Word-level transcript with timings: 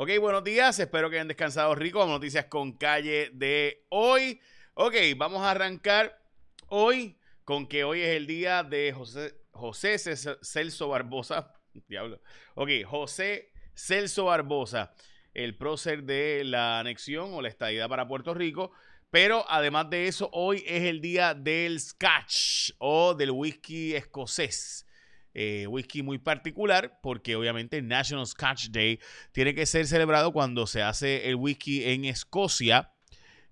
Ok, 0.00 0.10
buenos 0.20 0.44
días. 0.44 0.78
Espero 0.78 1.10
que 1.10 1.16
hayan 1.16 1.26
descansado 1.26 1.74
rico. 1.74 2.06
Noticias 2.06 2.44
con 2.44 2.74
calle 2.74 3.30
de 3.32 3.84
hoy. 3.88 4.40
Ok, 4.74 4.94
vamos 5.16 5.42
a 5.42 5.50
arrancar 5.50 6.22
hoy 6.68 7.18
con 7.42 7.66
que 7.66 7.82
hoy 7.82 8.02
es 8.02 8.10
el 8.10 8.28
día 8.28 8.62
de 8.62 8.92
José, 8.92 9.34
José 9.50 9.98
Celso 9.98 10.88
Barbosa. 10.90 11.52
Diablo. 11.88 12.20
Ok, 12.54 12.70
José 12.86 13.50
Celso 13.74 14.26
Barbosa, 14.26 14.94
el 15.34 15.56
prócer 15.56 16.04
de 16.04 16.44
la 16.44 16.78
anexión 16.78 17.34
o 17.34 17.42
la 17.42 17.48
estadidad 17.48 17.88
para 17.88 18.06
Puerto 18.06 18.34
Rico. 18.34 18.70
Pero 19.10 19.44
además 19.48 19.90
de 19.90 20.06
eso, 20.06 20.30
hoy 20.32 20.62
es 20.68 20.84
el 20.84 21.00
día 21.00 21.34
del 21.34 21.80
Scotch 21.80 22.70
o 22.78 23.14
del 23.14 23.32
whisky 23.32 23.96
escocés. 23.96 24.86
Eh, 25.34 25.66
whisky 25.68 26.02
muy 26.02 26.16
particular 26.18 27.00
porque 27.02 27.36
obviamente 27.36 27.82
National 27.82 28.26
Scotch 28.26 28.70
Day 28.70 28.98
tiene 29.30 29.54
que 29.54 29.66
ser 29.66 29.86
celebrado 29.86 30.32
cuando 30.32 30.66
se 30.66 30.82
hace 30.82 31.28
el 31.28 31.36
whisky 31.36 31.84
en 31.84 32.06
Escocia. 32.06 32.92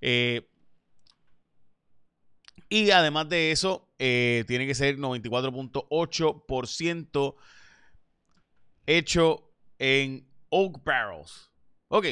Eh, 0.01 0.49
y 2.69 2.91
además 2.91 3.29
de 3.29 3.53
eso, 3.53 3.89
eh, 3.99 4.43
tiene 4.49 4.67
que 4.67 4.75
ser 4.75 4.99
94.8% 4.99 7.37
hecho 8.87 9.55
en 9.79 10.27
oak 10.49 10.83
barrels. 10.83 11.53
Ok. 11.89 12.07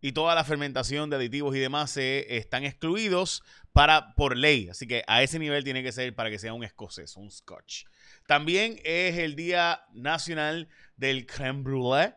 Y 0.00 0.12
toda 0.12 0.36
la 0.36 0.44
fermentación 0.44 1.10
de 1.10 1.16
aditivos 1.16 1.56
y 1.56 1.58
demás 1.58 1.90
se 1.90 2.36
están 2.36 2.64
excluidos 2.64 3.42
para, 3.72 4.14
por 4.14 4.36
ley. 4.36 4.68
Así 4.68 4.86
que 4.86 5.02
a 5.08 5.24
ese 5.24 5.40
nivel 5.40 5.64
tiene 5.64 5.82
que 5.82 5.90
ser 5.90 6.14
para 6.14 6.30
que 6.30 6.38
sea 6.38 6.54
un 6.54 6.62
escocés, 6.62 7.16
un 7.16 7.32
scotch. 7.32 7.86
También 8.28 8.78
es 8.84 9.16
el 9.16 9.36
Día 9.36 9.86
Nacional 9.94 10.68
del 10.98 11.24
Creme 11.24 11.64
Brûlée. 11.64 12.14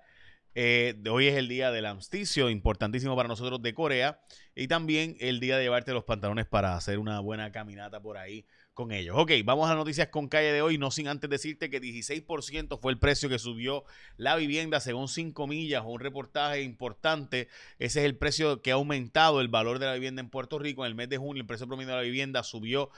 Eh, 0.56 1.02
hoy 1.10 1.28
es 1.28 1.38
el 1.38 1.48
día 1.48 1.72
del 1.72 1.86
amsticio, 1.86 2.50
importantísimo 2.50 3.16
para 3.16 3.30
nosotros 3.30 3.62
de 3.62 3.74
Corea. 3.74 4.20
Y 4.54 4.68
también 4.68 5.16
el 5.22 5.40
día 5.40 5.56
de 5.56 5.64
llevarte 5.64 5.94
los 5.94 6.04
pantalones 6.04 6.48
para 6.48 6.76
hacer 6.76 7.00
una 7.00 7.22
buena 7.22 7.54
caminata 7.54 8.02
por 8.02 8.18
ahí 8.18 8.46
con 8.74 8.92
ellos. 8.92 9.16
Ok, 9.18 9.32
vamos 9.46 9.70
a 9.70 9.76
noticias 9.76 10.10
con 10.10 10.28
calle 10.28 10.52
de 10.52 10.62
hoy, 10.62 10.78
no 10.78 10.92
sin 10.92 11.08
antes 11.08 11.30
decirte 11.30 11.70
que 11.70 11.82
16% 11.82 12.78
fue 12.78 12.92
el 12.92 13.00
precio 13.00 13.30
que 13.30 13.40
subió 13.40 13.86
la 14.18 14.36
vivienda 14.36 14.82
según 14.82 15.08
5 15.08 15.48
millas 15.48 15.84
un 15.86 16.02
reportaje 16.02 16.62
importante. 16.62 17.48
Ese 17.80 18.00
es 18.00 18.06
el 18.06 18.18
precio 18.18 18.62
que 18.62 18.72
ha 18.72 18.76
aumentado 18.76 19.40
el 19.40 19.48
valor 19.48 19.80
de 19.80 19.86
la 19.86 19.94
vivienda 19.94 20.22
en 20.22 20.30
Puerto 20.30 20.60
Rico. 20.60 20.84
En 20.84 20.90
el 20.90 20.96
mes 20.96 21.08
de 21.08 21.18
junio 21.18 21.40
el 21.42 21.48
precio 21.48 21.68
promedio 21.68 21.92
de 21.92 21.96
la 21.96 22.02
vivienda 22.02 22.44
subió 22.44 22.90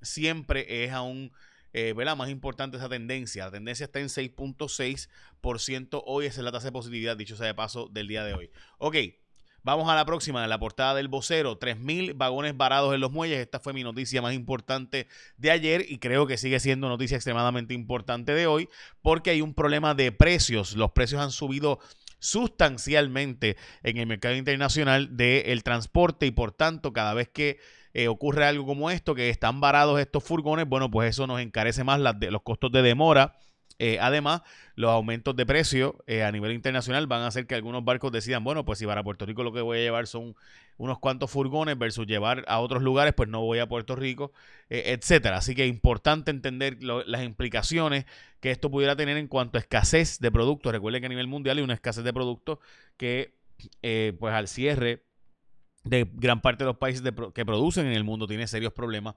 siempre 0.00 0.84
es 0.84 0.92
aún 0.92 1.30
eh, 1.72 1.94
más 1.94 2.28
importante 2.28 2.76
esa 2.76 2.88
tendencia. 2.88 3.46
La 3.46 3.50
tendencia 3.50 3.84
está 3.84 4.00
en 4.00 4.06
6.6%. 4.06 6.02
Hoy 6.06 6.26
es 6.26 6.38
la 6.38 6.52
tasa 6.52 6.66
de 6.66 6.72
positividad, 6.72 7.16
dicho 7.16 7.36
sea 7.36 7.46
de 7.46 7.54
paso, 7.54 7.88
del 7.88 8.08
día 8.08 8.24
de 8.24 8.34
hoy. 8.34 8.50
Ok. 8.78 8.96
Vamos 9.62 9.88
a 9.90 9.96
la 9.96 10.04
próxima, 10.04 10.44
en 10.44 10.48
la 10.48 10.60
portada 10.60 10.94
del 10.94 11.08
vocero, 11.08 11.58
3.000 11.58 12.16
vagones 12.16 12.56
varados 12.56 12.94
en 12.94 13.00
los 13.00 13.10
muelles. 13.10 13.40
Esta 13.40 13.58
fue 13.58 13.72
mi 13.72 13.82
noticia 13.82 14.22
más 14.22 14.32
importante 14.32 15.08
de 15.38 15.50
ayer 15.50 15.84
y 15.88 15.98
creo 15.98 16.28
que 16.28 16.36
sigue 16.36 16.60
siendo 16.60 16.88
noticia 16.88 17.16
extremadamente 17.16 17.74
importante 17.74 18.32
de 18.32 18.46
hoy 18.46 18.68
porque 19.02 19.30
hay 19.30 19.40
un 19.40 19.54
problema 19.54 19.94
de 19.94 20.12
precios. 20.12 20.76
Los 20.76 20.92
precios 20.92 21.20
han 21.20 21.32
subido 21.32 21.80
sustancialmente 22.20 23.56
en 23.82 23.96
el 23.96 24.06
mercado 24.06 24.36
internacional 24.36 25.16
del 25.16 25.64
transporte 25.64 26.26
y 26.26 26.30
por 26.30 26.52
tanto 26.52 26.92
cada 26.92 27.12
vez 27.14 27.28
que 27.28 27.58
eh, 27.98 28.08
ocurre 28.08 28.44
algo 28.44 28.66
como 28.66 28.90
esto, 28.90 29.14
que 29.14 29.30
están 29.30 29.58
varados 29.58 29.98
estos 29.98 30.22
furgones, 30.22 30.68
bueno, 30.68 30.90
pues 30.90 31.08
eso 31.08 31.26
nos 31.26 31.40
encarece 31.40 31.82
más 31.82 31.98
los 31.98 32.42
costos 32.42 32.70
de 32.70 32.82
demora. 32.82 33.38
Eh, 33.78 33.96
además, 34.02 34.42
los 34.74 34.90
aumentos 34.90 35.34
de 35.34 35.46
precio 35.46 35.96
eh, 36.06 36.22
a 36.22 36.30
nivel 36.30 36.52
internacional 36.52 37.06
van 37.06 37.22
a 37.22 37.28
hacer 37.28 37.46
que 37.46 37.54
algunos 37.54 37.86
barcos 37.86 38.12
decidan, 38.12 38.44
bueno, 38.44 38.66
pues 38.66 38.80
si 38.80 38.84
para 38.84 39.02
Puerto 39.02 39.24
Rico 39.24 39.42
lo 39.42 39.50
que 39.50 39.62
voy 39.62 39.78
a 39.78 39.80
llevar 39.80 40.06
son 40.06 40.36
unos 40.76 40.98
cuantos 40.98 41.30
furgones 41.30 41.78
versus 41.78 42.06
llevar 42.06 42.44
a 42.48 42.58
otros 42.58 42.82
lugares, 42.82 43.14
pues 43.14 43.30
no 43.30 43.40
voy 43.40 43.60
a 43.60 43.66
Puerto 43.66 43.96
Rico, 43.96 44.30
etcétera. 44.68 45.38
Así 45.38 45.54
que 45.54 45.64
es 45.64 45.70
importante 45.70 46.30
entender 46.30 46.76
las 46.82 47.22
implicaciones 47.22 48.04
que 48.40 48.50
esto 48.50 48.70
pudiera 48.70 48.94
tener 48.94 49.16
en 49.16 49.26
cuanto 49.26 49.56
a 49.56 49.62
escasez 49.62 50.18
de 50.20 50.30
productos. 50.30 50.70
Recuerden 50.70 51.00
que 51.00 51.06
a 51.06 51.08
nivel 51.08 51.28
mundial 51.28 51.56
hay 51.56 51.64
una 51.64 51.72
escasez 51.72 52.04
de 52.04 52.12
productos 52.12 52.58
que, 52.98 53.32
pues 53.80 54.34
al 54.34 54.48
cierre 54.48 55.05
de 55.86 56.06
gran 56.14 56.40
parte 56.40 56.64
de 56.64 56.68
los 56.68 56.78
países 56.78 57.02
que 57.34 57.46
producen 57.46 57.86
en 57.86 57.92
el 57.92 58.04
mundo 58.04 58.26
tiene 58.26 58.46
serios 58.46 58.72
problemas 58.72 59.14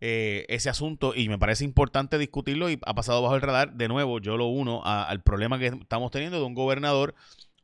eh, 0.00 0.44
ese 0.48 0.68
asunto 0.68 1.14
y 1.14 1.28
me 1.30 1.38
parece 1.38 1.64
importante 1.64 2.18
discutirlo 2.18 2.68
y 2.68 2.78
ha 2.84 2.94
pasado 2.94 3.22
bajo 3.22 3.34
el 3.34 3.40
radar. 3.40 3.74
De 3.74 3.88
nuevo, 3.88 4.20
yo 4.20 4.36
lo 4.36 4.46
uno 4.46 4.82
al 4.84 5.22
problema 5.22 5.58
que 5.58 5.66
estamos 5.68 6.10
teniendo 6.10 6.38
de 6.38 6.44
un 6.44 6.54
gobernador 6.54 7.14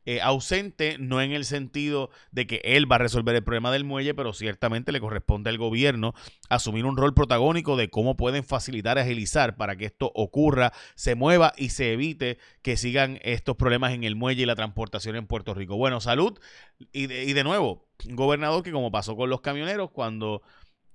eh, 0.05 0.19
ausente, 0.19 0.97
no 0.99 1.21
en 1.21 1.31
el 1.31 1.45
sentido 1.45 2.09
de 2.31 2.45
que 2.45 2.59
él 2.63 2.91
va 2.91 2.97
a 2.97 2.99
resolver 2.99 3.35
el 3.35 3.43
problema 3.43 3.71
del 3.71 3.85
muelle, 3.85 4.13
pero 4.13 4.33
ciertamente 4.33 4.91
le 4.91 4.99
corresponde 4.99 5.49
al 5.49 5.57
gobierno 5.57 6.13
asumir 6.49 6.85
un 6.85 6.97
rol 6.97 7.13
protagónico 7.13 7.77
de 7.77 7.89
cómo 7.89 8.17
pueden 8.17 8.43
facilitar, 8.43 8.97
agilizar 8.97 9.55
para 9.55 9.77
que 9.77 9.85
esto 9.85 10.11
ocurra, 10.13 10.73
se 10.95 11.15
mueva 11.15 11.53
y 11.55 11.69
se 11.69 11.93
evite 11.93 12.37
que 12.61 12.75
sigan 12.75 13.19
estos 13.21 13.55
problemas 13.55 13.93
en 13.93 14.03
el 14.03 14.17
muelle 14.17 14.43
y 14.43 14.45
la 14.45 14.55
transportación 14.55 15.15
en 15.15 15.27
Puerto 15.27 15.53
Rico. 15.53 15.77
Bueno, 15.77 16.01
salud 16.01 16.37
y 16.91 17.07
de, 17.07 17.23
y 17.23 17.31
de 17.31 17.45
nuevo, 17.45 17.87
gobernador 18.09 18.63
que 18.63 18.71
como 18.71 18.91
pasó 18.91 19.15
con 19.15 19.29
los 19.29 19.41
camioneros, 19.41 19.91
cuando 19.91 20.41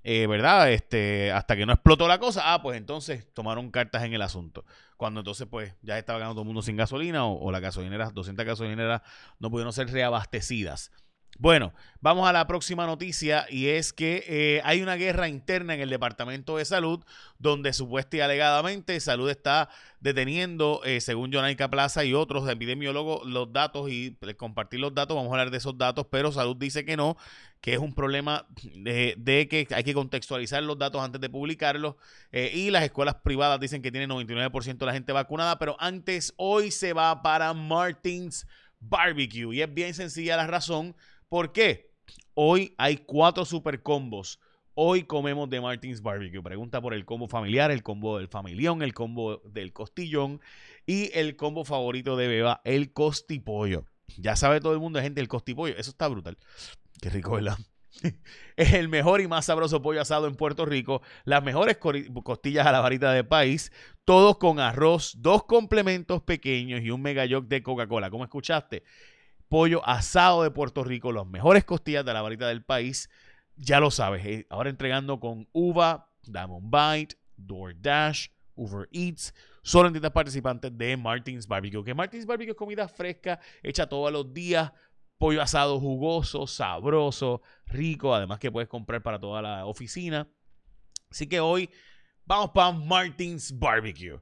eh, 0.05 0.27
¿verdad? 0.27 0.73
Este, 0.73 1.33
hasta 1.33 1.57
que 1.57 1.67
no 1.67 1.73
explotó 1.73 2.09
la 2.09 2.19
cosa, 2.19 2.55
ah, 2.55 2.63
pues 2.63 2.79
entonces 2.79 3.27
tomaron 3.35 3.71
cartas 3.71 4.05
en 4.05 4.15
el 4.15 4.23
asunto. 4.23 4.65
Cuando 4.97 5.21
entonces, 5.21 5.47
pues, 5.51 5.75
ya 5.83 5.99
estaba 5.99 6.19
ganando 6.19 6.35
todo 6.35 6.43
el 6.43 6.47
mundo 6.47 6.63
sin 6.63 6.77
gasolina 6.77 7.27
o, 7.27 7.39
o 7.39 7.51
las 7.51 7.61
gasolineras, 7.61 8.15
200 8.15 8.47
gasolineras 8.47 9.03
no 9.39 9.51
pudieron 9.51 9.73
ser 9.73 9.91
reabastecidas. 9.91 10.93
Bueno, 11.41 11.73
vamos 12.01 12.29
a 12.29 12.33
la 12.33 12.49
próxima 12.49 12.85
noticia 12.85 13.47
y 13.49 13.69
es 13.69 13.93
que 13.93 14.25
eh, 14.27 14.61
hay 14.65 14.83
una 14.83 14.97
guerra 14.97 15.29
interna 15.29 15.73
en 15.73 15.81
el 15.81 15.89
Departamento 15.89 16.57
de 16.57 16.65
Salud 16.65 17.05
donde 17.39 17.73
supuestamente 17.73 18.17
y 18.17 18.21
alegadamente 18.21 18.99
Salud 18.99 19.31
está 19.31 19.69
deteniendo, 20.01 20.81
eh, 20.85 21.01
según 21.01 21.33
Jonaica 21.33 21.71
Plaza 21.71 22.05
y 22.05 22.13
otros 22.13 22.49
epidemiólogos, 22.49 23.25
los 23.25 23.53
datos 23.53 23.89
y 23.89 24.17
compartir 24.37 24.81
los 24.81 24.95
datos, 24.95 25.17
vamos 25.17 25.31
a 25.31 25.35
hablar 25.35 25.53
de 25.53 25.59
esos 25.59 25.79
datos, 25.79 26.07
pero 26.11 26.33
Salud 26.33 26.57
dice 26.57 26.85
que 26.85 26.97
no, 26.97 27.17
que 27.61 27.73
es 27.73 27.79
un 27.79 27.95
problema 27.95 28.49
de, 28.75 29.47
que 29.49 29.69
hay 29.73 29.85
que 29.85 29.95
contextualizar 29.95 30.61
los 30.65 30.77
datos 30.77 31.01
antes 31.01 31.21
de 31.21 31.31
publicarlos 31.31 31.95
eh, 32.33 32.51
y 32.53 32.71
las 32.71 32.83
escuelas 32.83 33.15
privadas 33.15 33.61
dicen 33.61 33.81
que 33.81 33.93
tienen 33.93 34.11
99% 34.11 34.77
de 34.77 34.87
la 34.87 34.93
gente 34.93 35.13
vacunada, 35.13 35.57
pero 35.61 35.77
antes 35.79 36.35
hoy 36.37 36.73
se 36.73 36.93
va 36.95 37.23
para 37.23 37.55
Martins 37.55 38.45
Barbecue. 38.81 39.55
Y 39.55 39.63
es 39.63 39.73
bien 39.73 39.95
sencilla 39.95 40.37
la 40.37 40.47
razón 40.47 40.95
¿Por 41.29 41.53
qué? 41.53 41.91
Hoy 42.33 42.75
hay 42.79 42.97
cuatro 42.99 43.45
super 43.45 43.83
combos. 43.83 44.41
Hoy 44.73 45.03
comemos 45.03 45.51
de 45.51 45.61
Martins 45.61 46.01
Barbecue. 46.01 46.43
Pregunta 46.43 46.81
por 46.81 46.95
el 46.95 47.05
combo 47.05 47.29
familiar, 47.29 47.71
el 47.71 47.83
combo 47.83 48.17
del 48.17 48.29
familión, 48.29 48.81
el 48.81 48.95
combo 48.95 49.43
del 49.45 49.75
costillón 49.75 50.41
y 50.87 51.11
el 51.13 51.37
combo 51.37 51.67
favorito 51.67 52.17
de 52.17 52.29
Beba, 52.29 52.63
el 52.65 52.95
costipollo. 52.95 53.85
Ya 54.17 54.37
sabe 54.37 54.61
todo 54.61 54.73
el 54.73 54.79
mundo, 54.79 55.03
gente, 55.03 55.21
el 55.21 55.29
costipollo. 55.29 55.77
Eso 55.77 55.91
está 55.91 56.09
brutal. 56.09 56.39
Qué 57.03 57.11
rico, 57.11 57.33
¿verdad? 57.33 57.59
es 58.57 58.73
el 58.73 58.89
mejor 58.89 59.21
y 59.21 59.29
más 59.29 59.45
sabroso 59.45 59.83
pollo 59.83 60.01
asado 60.01 60.29
en 60.29 60.35
Puerto 60.35 60.65
Rico. 60.65 61.03
Las 61.25 61.45
mejores 61.45 61.77
costillas 61.77 62.67
a 62.67 62.73
la 62.73 62.81
varita 62.81 63.13
de 63.13 63.25
país. 63.25 63.71
Todos 64.07 64.39
con 64.39 64.61
arroz, 64.61 65.13
dos 65.19 65.45
complementos 65.45 66.23
pequeños 66.23 66.81
y 66.81 66.91
un 66.91 67.03
mega 67.03 67.27
de 67.27 67.63
Coca-Cola. 67.63 68.09
¿Cómo 68.09 68.25
escuchaste? 68.25 68.85
Pollo 69.49 69.87
asado 69.87 70.43
de 70.43 70.51
Puerto 70.51 70.85
Rico, 70.85 71.13
las 71.13 71.27
mejores 71.27 71.65
costillas 71.65 72.05
de 72.05 72.13
la 72.13 72.23
varita 72.23 72.49
del 72.49 72.63
país. 72.63 73.09
Ya 73.57 73.81
lo 73.81 73.91
sabes, 73.91 74.25
eh, 74.25 74.47
ahora 74.51 74.71
entregando 74.71 75.19
con 75.19 75.49
Uva, 75.53 76.11
Diamond 76.23 76.71
Bite, 76.71 77.17
DoorDash, 77.37 78.29
Uber 78.55 78.89
Eats, 78.93 79.35
solo 79.63 79.89
en 79.89 79.95
tiendas 79.95 80.13
participantes 80.13 80.77
de 80.77 80.97
Martins 80.97 81.47
Barbecue. 81.47 81.85
Que 81.85 81.95
Martins 81.95 82.27
Barbecue 82.27 82.53
es 82.53 82.57
comida 82.57 82.89
fresca, 82.89 83.41
hecha 83.63 83.89
todos 83.89 84.13
los 84.13 84.33
días, 84.33 84.73
pollo 85.17 85.43
asado 85.43 85.81
jugoso, 85.81 86.47
sabroso, 86.47 87.43
rico, 87.67 88.15
además 88.15 88.39
que 88.39 88.53
puedes 88.53 88.69
comprar 88.69 89.03
para 89.03 89.19
toda 89.19 89.43
la 89.43 89.67
oficina. 89.67 90.29
Así 91.11 91.27
que 91.27 91.41
hoy 91.41 91.71
vamos 92.25 92.51
para 92.51 92.73
Martins 92.73 93.59
Barbecue. 93.59 94.21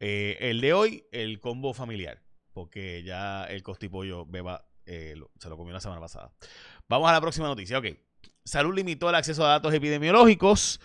Eh, 0.00 0.36
el 0.40 0.60
de 0.60 0.72
hoy, 0.72 1.04
el 1.10 1.40
combo 1.40 1.74
familiar, 1.74 2.22
porque 2.58 3.04
ya 3.04 3.44
el 3.44 3.62
costipollo 3.62 4.26
beba 4.26 4.66
eh, 4.84 5.14
se 5.38 5.48
lo 5.48 5.56
comió 5.56 5.72
la 5.72 5.80
semana 5.80 6.00
pasada. 6.00 6.32
Vamos 6.88 7.08
a 7.08 7.12
la 7.12 7.20
próxima 7.20 7.46
noticia. 7.46 7.78
Ok. 7.78 7.86
Salud 8.44 8.74
limitó 8.74 9.08
el 9.08 9.14
acceso 9.14 9.46
a 9.46 9.50
datos 9.50 9.72
epidemiológicos. 9.72 10.80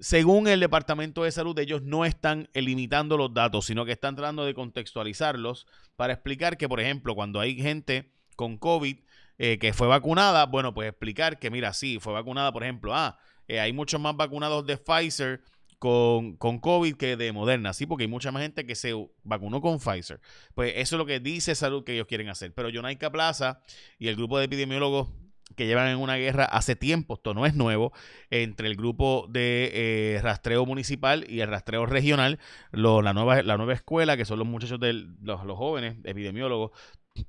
Según 0.00 0.48
el 0.48 0.58
Departamento 0.58 1.22
de 1.22 1.30
Salud, 1.30 1.56
ellos 1.60 1.82
no 1.82 2.04
están 2.04 2.48
limitando 2.54 3.16
los 3.16 3.32
datos, 3.32 3.66
sino 3.66 3.84
que 3.84 3.92
están 3.92 4.16
tratando 4.16 4.44
de 4.44 4.54
contextualizarlos 4.54 5.68
para 5.94 6.12
explicar 6.12 6.56
que, 6.56 6.68
por 6.68 6.80
ejemplo, 6.80 7.14
cuando 7.14 7.38
hay 7.38 7.54
gente 7.54 8.12
con 8.34 8.58
COVID 8.58 8.98
eh, 9.38 9.58
que 9.60 9.72
fue 9.72 9.86
vacunada, 9.86 10.46
bueno, 10.46 10.74
pues 10.74 10.88
explicar 10.88 11.38
que, 11.38 11.52
mira, 11.52 11.72
sí, 11.72 12.00
fue 12.00 12.14
vacunada, 12.14 12.52
por 12.52 12.64
ejemplo, 12.64 12.96
ah, 12.96 13.16
eh, 13.46 13.60
hay 13.60 13.72
muchos 13.72 14.00
más 14.00 14.16
vacunados 14.16 14.66
de 14.66 14.76
Pfizer 14.76 15.40
con, 15.78 16.36
con, 16.36 16.58
COVID 16.58 16.96
que 16.96 17.16
de 17.16 17.32
Moderna, 17.32 17.72
sí, 17.72 17.86
porque 17.86 18.04
hay 18.04 18.08
mucha 18.08 18.32
más 18.32 18.42
gente 18.42 18.66
que 18.66 18.74
se 18.74 18.92
vacunó 19.22 19.60
con 19.60 19.78
Pfizer. 19.78 20.20
Pues 20.54 20.72
eso 20.76 20.96
es 20.96 20.98
lo 20.98 21.06
que 21.06 21.20
dice 21.20 21.54
Salud 21.54 21.84
que 21.84 21.94
ellos 21.94 22.06
quieren 22.06 22.28
hacer. 22.28 22.52
Pero 22.54 22.70
Jonaica 22.72 23.10
Plaza 23.10 23.60
y 23.98 24.08
el 24.08 24.16
grupo 24.16 24.38
de 24.38 24.46
epidemiólogos 24.46 25.08
que 25.54 25.66
llevan 25.66 25.88
en 25.88 25.98
una 25.98 26.16
guerra 26.16 26.44
hace 26.44 26.76
tiempo, 26.76 27.14
esto 27.14 27.34
no 27.34 27.46
es 27.46 27.54
nuevo, 27.54 27.92
entre 28.30 28.68
el 28.68 28.76
grupo 28.76 29.26
de 29.30 29.70
eh, 30.16 30.20
rastreo 30.22 30.66
municipal 30.66 31.24
y 31.28 31.40
el 31.40 31.48
rastreo 31.48 31.86
regional, 31.86 32.38
la, 32.72 33.12
nueva, 33.12 33.42
la 33.42 33.56
nueva 33.56 33.72
escuela, 33.72 34.16
que 34.16 34.24
son 34.24 34.38
los 34.38 34.48
muchachos 34.48 34.80
de 34.80 35.06
los, 35.22 35.40
jóvenes 35.40 35.96
epidemiólogos 36.04 36.72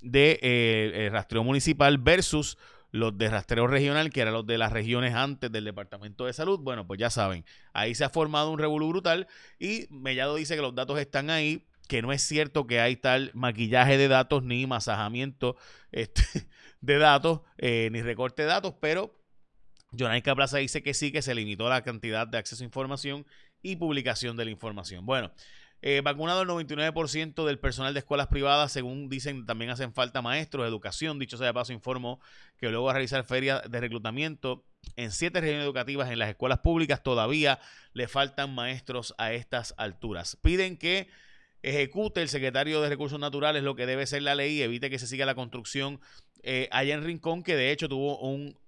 de 0.01 0.39
eh, 0.41 1.09
rastreo 1.11 1.43
municipal 1.43 1.97
versus 1.97 2.57
los 2.91 3.17
de 3.17 3.29
rastreo 3.29 3.67
regional, 3.67 4.09
que 4.09 4.21
eran 4.21 4.33
los 4.33 4.45
de 4.45 4.57
las 4.57 4.71
regiones 4.71 5.13
antes 5.13 5.51
del 5.51 5.65
Departamento 5.65 6.25
de 6.25 6.33
Salud. 6.33 6.59
Bueno, 6.59 6.87
pues 6.87 6.99
ya 6.99 7.09
saben, 7.09 7.45
ahí 7.73 7.95
se 7.95 8.03
ha 8.03 8.09
formado 8.09 8.51
un 8.51 8.59
revolú 8.59 8.89
brutal 8.89 9.27
y 9.59 9.87
Mellado 9.89 10.35
dice 10.35 10.55
que 10.55 10.61
los 10.61 10.75
datos 10.75 10.99
están 10.99 11.29
ahí, 11.29 11.67
que 11.87 12.01
no 12.01 12.11
es 12.11 12.21
cierto 12.21 12.67
que 12.67 12.79
hay 12.79 12.95
tal 12.95 13.31
maquillaje 13.33 13.97
de 13.97 14.07
datos 14.07 14.43
ni 14.43 14.67
masajamiento 14.67 15.57
este, 15.91 16.23
de 16.81 16.97
datos, 16.97 17.41
eh, 17.57 17.89
ni 17.91 18.01
recorte 18.01 18.43
de 18.43 18.49
datos, 18.49 18.75
pero 18.79 19.17
Jonaica 19.97 20.35
Plaza 20.35 20.57
dice 20.57 20.83
que 20.83 20.93
sí, 20.93 21.11
que 21.11 21.21
se 21.21 21.35
limitó 21.35 21.69
la 21.69 21.83
cantidad 21.83 22.27
de 22.27 22.37
acceso 22.37 22.63
a 22.63 22.65
información 22.65 23.25
y 23.61 23.77
publicación 23.77 24.37
de 24.37 24.45
la 24.45 24.51
información. 24.51 25.05
Bueno, 25.05 25.31
eh, 25.81 26.01
vacunado 26.01 26.41
el 26.41 26.47
99% 26.47 27.45
del 27.45 27.59
personal 27.59 27.93
de 27.93 27.99
escuelas 27.99 28.27
privadas, 28.27 28.71
según 28.71 29.09
dicen, 29.09 29.45
también 29.45 29.71
hacen 29.71 29.93
falta 29.93 30.21
maestros, 30.21 30.63
de 30.63 30.69
educación. 30.69 31.19
Dicho 31.19 31.37
sea 31.37 31.47
de 31.47 31.53
paso, 31.53 31.73
informó 31.73 32.19
que 32.57 32.69
luego 32.69 32.87
de 32.87 32.93
realizar 32.93 33.23
ferias 33.23 33.61
de 33.69 33.79
reclutamiento 33.79 34.65
en 34.95 35.11
siete 35.11 35.41
regiones 35.41 35.65
educativas 35.65 36.09
en 36.09 36.19
las 36.19 36.29
escuelas 36.29 36.59
públicas, 36.59 37.03
todavía 37.03 37.59
le 37.93 38.07
faltan 38.07 38.53
maestros 38.55 39.13
a 39.17 39.33
estas 39.33 39.75
alturas. 39.77 40.37
Piden 40.41 40.77
que 40.77 41.09
ejecute 41.63 42.21
el 42.21 42.29
secretario 42.29 42.81
de 42.81 42.89
Recursos 42.89 43.19
Naturales 43.19 43.63
lo 43.63 43.75
que 43.75 43.85
debe 43.85 44.05
ser 44.07 44.21
la 44.21 44.35
ley 44.35 44.55
y 44.55 44.61
evite 44.61 44.89
que 44.89 44.99
se 44.99 45.07
siga 45.07 45.25
la 45.25 45.35
construcción 45.35 45.99
eh, 46.43 46.69
allá 46.71 46.93
en 46.93 47.03
Rincón, 47.03 47.43
que 47.43 47.55
de 47.55 47.71
hecho 47.71 47.89
tuvo 47.89 48.19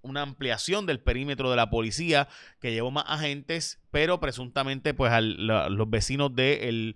una 0.02 0.22
ampliación 0.22 0.86
del 0.86 1.00
perímetro 1.00 1.50
de 1.50 1.56
la 1.56 1.70
policía, 1.70 2.28
que 2.60 2.72
llevó 2.74 2.92
más 2.92 3.06
agentes, 3.08 3.80
pero 3.92 4.20
presuntamente 4.20 4.94
pues 4.94 5.14
los 5.22 5.90
vecinos 5.90 6.36
de 6.36 6.96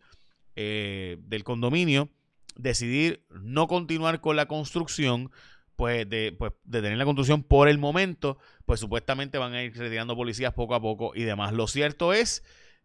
eh, 0.56 1.18
del 1.22 1.44
condominio 1.44 2.10
decidir 2.56 3.26
no 3.30 3.68
continuar 3.68 4.22
con 4.22 4.36
la 4.36 4.48
construcción, 4.48 5.32
pues 5.76 6.08
de, 6.10 6.36
pues 6.38 6.54
de 6.64 6.82
tener 6.82 6.98
la 6.98 7.06
construcción 7.06 7.44
por 7.44 7.68
el 7.68 7.78
momento, 7.78 8.38
pues 8.66 8.80
supuestamente 8.80 9.38
van 9.38 9.54
a 9.54 9.64
ir 9.64 9.76
retirando 9.76 10.16
policías 10.16 10.54
poco 10.54 10.76
a 10.76 10.82
poco 10.82 11.14
y 11.16 11.24
demás. 11.24 11.54
Lo 11.54 11.68
cierto 11.68 12.14
es 12.14 12.44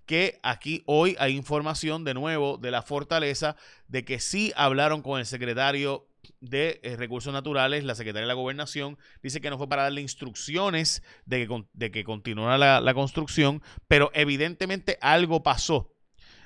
que 0.08 0.40
aquí 0.42 0.82
hoy 0.86 1.16
hay 1.20 1.36
información 1.36 2.02
de 2.02 2.14
nuevo 2.14 2.56
de 2.56 2.70
la 2.70 2.80
fortaleza 2.80 3.56
de 3.88 4.06
que 4.06 4.20
sí 4.20 4.54
hablaron 4.56 5.02
con 5.02 5.20
el 5.20 5.26
secretario 5.26 6.08
de 6.40 6.80
eh, 6.82 6.96
Recursos 6.96 7.30
Naturales, 7.30 7.84
la 7.84 7.94
secretaria 7.94 8.22
de 8.22 8.28
la 8.28 8.34
Gobernación, 8.34 8.96
dice 9.22 9.42
que 9.42 9.50
no 9.50 9.58
fue 9.58 9.68
para 9.68 9.82
darle 9.82 10.00
instrucciones 10.00 11.02
de 11.26 11.46
que, 11.46 11.64
de 11.74 11.90
que 11.90 12.04
continuara 12.04 12.80
la, 12.80 12.94
construcción, 12.94 13.62
pero 13.86 14.10
evidentemente 14.14 14.96
algo 15.02 15.42
pasó. 15.42 15.94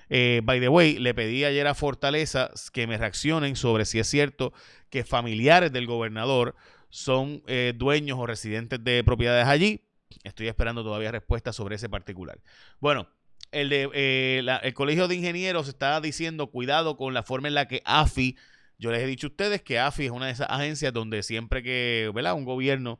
Eh, 0.09 0.41
by 0.43 0.59
the 0.59 0.69
way, 0.69 0.99
le 0.99 1.15
pedí 1.15 1.45
ayer 1.45 1.69
a 1.69 1.75
Fortaleza 1.75 2.51
que 2.73 2.89
me 2.89 2.99
reaccionen 2.99 3.55
sobre 3.55 3.85
si 3.85 4.01
es 4.01 4.09
cierto 4.09 4.53
que 4.91 5.05
familiares 5.05 5.73
del 5.73 5.87
gobernador 5.87 6.57
son 6.91 7.45
eh, 7.47 7.75
dueños 7.77 8.19
o 8.19 8.27
residentes 8.27 8.83
de 8.83 9.05
propiedades 9.05 9.47
allí. 9.47 9.83
Estoy 10.25 10.49
esperando 10.49 10.83
todavía 10.83 11.13
respuestas 11.13 11.55
sobre 11.55 11.77
ese 11.77 11.89
particular. 11.89 12.41
Bueno, 12.81 13.09
el, 13.53 13.69
de, 13.69 13.89
eh, 13.95 14.45
el 14.63 14.75
Colegio 14.75 15.09
de 15.09 15.15
Ingenieros 15.15 15.69
está 15.69 16.01
diciendo 16.01 16.49
cuidado 16.49 16.97
con 16.97 17.15
la 17.15 17.23
forma 17.23 17.49
en 17.49 17.55
la 17.55 17.69
que 17.69 17.83
AFI, 17.85 18.37
yo 18.79 18.91
les 18.91 19.03
he 19.03 19.07
dicho 19.07 19.29
a 19.29 19.31
ustedes 19.31 19.63
que 19.63 19.79
AFI 19.79 20.07
es 20.07 20.11
una 20.11 20.27
de 20.27 20.33
esas 20.33 20.49
agencias 20.51 20.93
donde 20.93 21.23
siempre 21.23 21.63
que 21.63 22.11
¿verdad? 22.15 22.35
un 22.35 22.45
gobierno 22.45 22.99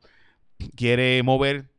quiere 0.75 1.21
mover 1.23 1.73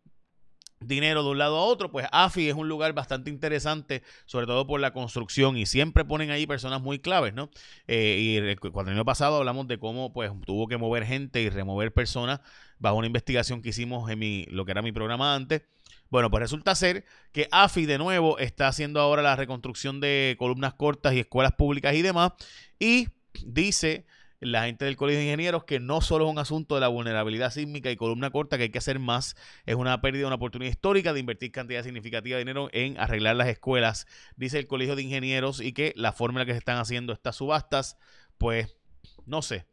dinero 0.80 1.22
de 1.22 1.30
un 1.30 1.38
lado 1.38 1.56
a 1.56 1.62
otro, 1.62 1.90
pues 1.90 2.06
AFI 2.12 2.48
es 2.48 2.54
un 2.54 2.68
lugar 2.68 2.92
bastante 2.92 3.30
interesante, 3.30 4.02
sobre 4.26 4.46
todo 4.46 4.66
por 4.66 4.80
la 4.80 4.92
construcción, 4.92 5.56
y 5.56 5.66
siempre 5.66 6.04
ponen 6.04 6.30
ahí 6.30 6.46
personas 6.46 6.80
muy 6.80 6.98
claves, 6.98 7.34
¿no? 7.34 7.50
Eh, 7.86 8.18
y 8.42 8.56
cuando 8.70 8.90
el 8.90 8.98
año 8.98 9.04
pasado 9.04 9.36
hablamos 9.36 9.66
de 9.66 9.78
cómo 9.78 10.12
pues 10.12 10.30
tuvo 10.44 10.68
que 10.68 10.76
mover 10.76 11.06
gente 11.06 11.40
y 11.40 11.48
remover 11.48 11.92
personas 11.92 12.40
bajo 12.78 12.96
una 12.96 13.06
investigación 13.06 13.62
que 13.62 13.70
hicimos 13.70 14.10
en 14.10 14.18
mi, 14.18 14.44
lo 14.46 14.64
que 14.64 14.72
era 14.72 14.82
mi 14.82 14.92
programa 14.92 15.34
antes. 15.34 15.62
Bueno, 16.10 16.30
pues 16.30 16.42
resulta 16.42 16.74
ser 16.74 17.04
que 17.32 17.48
AFI 17.50 17.86
de 17.86 17.98
nuevo 17.98 18.38
está 18.38 18.68
haciendo 18.68 19.00
ahora 19.00 19.22
la 19.22 19.36
reconstrucción 19.36 20.00
de 20.00 20.36
columnas 20.38 20.74
cortas 20.74 21.14
y 21.14 21.20
escuelas 21.20 21.52
públicas 21.52 21.94
y 21.94 22.02
demás. 22.02 22.32
Y 22.78 23.08
dice 23.44 24.06
la 24.44 24.66
gente 24.66 24.84
del 24.84 24.96
Colegio 24.96 25.20
de 25.20 25.24
Ingenieros 25.24 25.64
que 25.64 25.80
no 25.80 26.00
solo 26.00 26.26
es 26.26 26.30
un 26.32 26.38
asunto 26.38 26.74
de 26.74 26.82
la 26.82 26.88
vulnerabilidad 26.88 27.50
sísmica 27.50 27.90
y 27.90 27.96
columna 27.96 28.30
corta, 28.30 28.56
que 28.56 28.64
hay 28.64 28.70
que 28.70 28.78
hacer 28.78 28.98
más, 28.98 29.36
es 29.64 29.74
una 29.74 30.00
pérdida, 30.00 30.26
una 30.26 30.36
oportunidad 30.36 30.70
histórica 30.70 31.12
de 31.12 31.20
invertir 31.20 31.50
cantidad 31.50 31.82
significativa 31.82 32.36
de 32.36 32.44
dinero 32.44 32.68
en 32.72 32.98
arreglar 32.98 33.36
las 33.36 33.48
escuelas, 33.48 34.06
dice 34.36 34.58
el 34.58 34.66
Colegio 34.66 34.96
de 34.96 35.02
Ingenieros, 35.02 35.60
y 35.60 35.72
que 35.72 35.92
la 35.96 36.12
forma 36.12 36.40
en 36.40 36.40
la 36.40 36.46
que 36.46 36.52
se 36.52 36.58
están 36.58 36.78
haciendo 36.78 37.12
estas 37.12 37.36
subastas, 37.36 37.96
pues, 38.36 38.76
no 39.24 39.40
sé, 39.40 39.66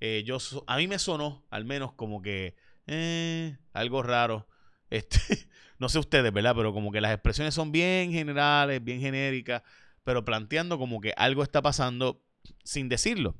eh, 0.00 0.24
yo, 0.26 0.38
a 0.66 0.76
mí 0.76 0.88
me 0.88 0.98
sonó 0.98 1.46
al 1.50 1.64
menos 1.64 1.92
como 1.92 2.20
que 2.20 2.56
eh, 2.86 3.56
algo 3.72 4.02
raro. 4.02 4.46
Este, 4.88 5.48
no 5.78 5.88
sé 5.88 5.98
ustedes, 5.98 6.32
¿verdad? 6.32 6.54
Pero 6.56 6.72
como 6.72 6.92
que 6.92 7.00
las 7.00 7.12
expresiones 7.12 7.54
son 7.54 7.72
bien 7.72 8.12
generales, 8.12 8.82
bien 8.82 9.00
genéricas, 9.00 9.62
pero 10.04 10.24
planteando 10.24 10.78
como 10.78 11.00
que 11.00 11.12
algo 11.16 11.42
está 11.42 11.62
pasando 11.62 12.22
sin 12.64 12.88
decirlo. 12.88 13.36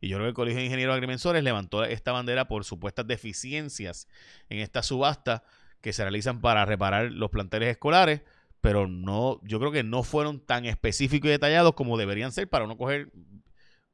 Y 0.00 0.08
yo 0.08 0.16
creo 0.16 0.26
que 0.26 0.30
el 0.30 0.34
Colegio 0.34 0.58
de 0.58 0.66
Ingenieros 0.66 0.94
Agrimensores 0.94 1.44
levantó 1.44 1.84
esta 1.84 2.12
bandera 2.12 2.48
por 2.48 2.64
supuestas 2.64 3.06
deficiencias 3.06 4.08
en 4.48 4.58
esta 4.58 4.82
subasta 4.82 5.44
que 5.80 5.92
se 5.92 6.02
realizan 6.02 6.40
para 6.40 6.64
reparar 6.64 7.12
los 7.12 7.30
planteles 7.30 7.70
escolares, 7.70 8.22
pero 8.60 8.88
no, 8.88 9.40
yo 9.42 9.58
creo 9.58 9.72
que 9.72 9.82
no 9.82 10.02
fueron 10.02 10.40
tan 10.40 10.64
específicos 10.64 11.28
y 11.28 11.32
detallados 11.32 11.74
como 11.74 11.96
deberían 11.96 12.32
ser 12.32 12.48
para 12.48 12.66
no 12.66 12.76
coger 12.76 13.12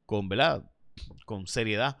con, 0.05 0.29
¿verdad? 0.29 0.63
con 1.25 1.47
seriedad 1.47 1.97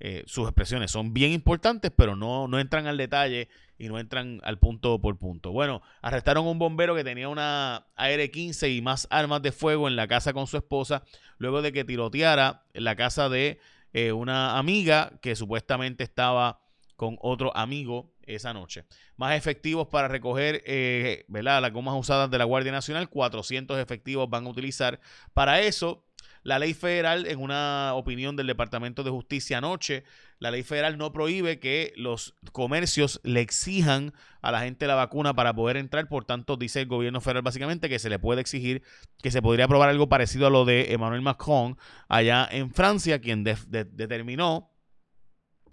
eh, 0.00 0.24
sus 0.26 0.48
expresiones. 0.48 0.90
Son 0.90 1.14
bien 1.14 1.32
importantes, 1.32 1.92
pero 1.96 2.16
no, 2.16 2.48
no 2.48 2.58
entran 2.58 2.86
al 2.86 2.96
detalle 2.96 3.48
y 3.78 3.88
no 3.88 3.98
entran 3.98 4.40
al 4.44 4.58
punto 4.58 5.00
por 5.00 5.18
punto. 5.18 5.52
Bueno, 5.52 5.82
arrestaron 6.02 6.46
a 6.46 6.50
un 6.50 6.58
bombero 6.58 6.94
que 6.94 7.04
tenía 7.04 7.28
una 7.28 7.86
AR-15 7.96 8.76
y 8.76 8.82
más 8.82 9.06
armas 9.10 9.42
de 9.42 9.52
fuego 9.52 9.88
en 9.88 9.96
la 9.96 10.06
casa 10.06 10.32
con 10.32 10.46
su 10.46 10.56
esposa, 10.56 11.04
luego 11.38 11.62
de 11.62 11.72
que 11.72 11.84
tiroteara 11.84 12.64
en 12.72 12.84
la 12.84 12.96
casa 12.96 13.28
de 13.28 13.58
eh, 13.92 14.12
una 14.12 14.58
amiga 14.58 15.12
que 15.20 15.36
supuestamente 15.36 16.04
estaba 16.04 16.60
con 16.96 17.18
otro 17.20 17.56
amigo 17.56 18.12
esa 18.26 18.52
noche. 18.54 18.84
Más 19.16 19.36
efectivos 19.36 19.88
para 19.88 20.08
recoger 20.08 20.62
eh, 20.66 21.24
las 21.28 21.72
gomas 21.72 21.94
usadas 21.96 22.30
de 22.30 22.38
la 22.38 22.44
Guardia 22.44 22.72
Nacional, 22.72 23.08
400 23.08 23.78
efectivos 23.78 24.28
van 24.30 24.46
a 24.46 24.50
utilizar. 24.50 25.00
Para 25.32 25.60
eso, 25.60 26.04
la 26.44 26.58
ley 26.58 26.74
federal, 26.74 27.26
en 27.26 27.40
una 27.40 27.94
opinión 27.94 28.36
del 28.36 28.46
Departamento 28.46 29.02
de 29.02 29.10
Justicia 29.10 29.58
anoche, 29.58 30.04
la 30.38 30.50
ley 30.50 30.62
federal 30.62 30.98
no 30.98 31.10
prohíbe 31.10 31.58
que 31.58 31.94
los 31.96 32.34
comercios 32.52 33.20
le 33.24 33.40
exijan 33.40 34.12
a 34.42 34.52
la 34.52 34.60
gente 34.60 34.86
la 34.86 34.94
vacuna 34.94 35.34
para 35.34 35.54
poder 35.54 35.78
entrar. 35.78 36.06
Por 36.06 36.26
tanto, 36.26 36.58
dice 36.58 36.82
el 36.82 36.86
gobierno 36.86 37.22
federal 37.22 37.42
básicamente 37.42 37.88
que 37.88 37.98
se 37.98 38.10
le 38.10 38.18
puede 38.18 38.42
exigir 38.42 38.82
que 39.22 39.30
se 39.30 39.40
podría 39.40 39.64
aprobar 39.64 39.88
algo 39.88 40.10
parecido 40.10 40.46
a 40.46 40.50
lo 40.50 40.66
de 40.66 40.92
Emmanuel 40.92 41.22
Macron 41.22 41.78
allá 42.08 42.46
en 42.50 42.70
Francia, 42.72 43.20
quien 43.20 43.42
determinó 43.42 44.70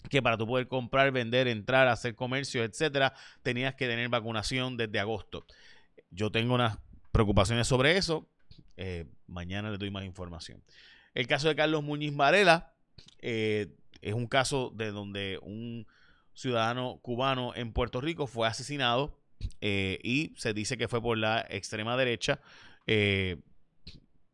que 0.09 0.21
para 0.21 0.37
tú 0.37 0.47
poder 0.47 0.69
comprar, 0.69 1.11
vender, 1.11 1.49
entrar, 1.49 1.89
hacer 1.89 2.15
comercio, 2.15 2.63
etcétera, 2.63 3.13
tenías 3.43 3.75
que 3.75 3.87
tener 3.87 4.07
vacunación 4.07 4.77
desde 4.77 4.99
agosto. 4.99 5.45
Yo 6.09 6.31
tengo 6.31 6.55
unas 6.55 6.77
preocupaciones 7.11 7.67
sobre 7.67 7.97
eso. 7.97 8.30
Mañana 9.27 9.69
les 9.69 9.79
doy 9.79 9.91
más 9.91 10.05
información. 10.05 10.63
El 11.13 11.27
caso 11.27 11.47
de 11.47 11.55
Carlos 11.55 11.83
Muñiz 11.83 12.15
Varela 12.15 12.73
es 13.19 13.67
un 14.13 14.27
caso 14.27 14.71
de 14.75 14.91
donde 14.91 15.39
un 15.41 15.87
ciudadano 16.33 16.99
cubano 17.01 17.53
en 17.55 17.73
Puerto 17.73 18.01
Rico 18.01 18.27
fue 18.27 18.47
asesinado 18.47 19.19
y 19.59 20.33
se 20.37 20.53
dice 20.53 20.77
que 20.77 20.87
fue 20.87 21.01
por 21.01 21.17
la 21.17 21.45
extrema 21.49 21.97
derecha, 21.97 22.39